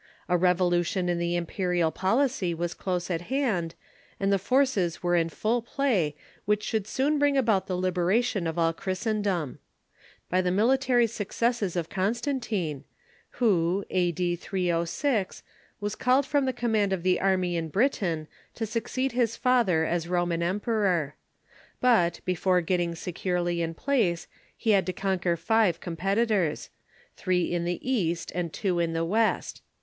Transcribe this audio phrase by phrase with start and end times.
[0.27, 3.75] A revolution in the imperial pol icy was close at hand,
[4.19, 8.57] and the forces were in full play which should soon bring about the liberation of
[8.57, 9.59] all Christendom.
[9.59, 12.83] This was effected by the military successes of Constantine,
[13.33, 14.37] who, A.D.
[14.37, 15.43] 306,
[15.79, 18.65] was called from the command of the army in LIBEBATION UNDER COXSTANTINE 39 Britain to
[18.65, 21.13] succeed his father as Roman emperor.
[21.79, 24.27] But, before getting securely in place,
[24.57, 26.71] he had to conquer five competitors—
[27.15, 29.61] three i^ii the East and two in the West.